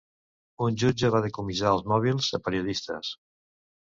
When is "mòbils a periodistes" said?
1.93-3.13